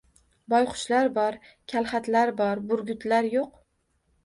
[0.53, 1.37] Boyqushlar bor,
[1.75, 3.57] kalxatlar bor— burgutlar yo’q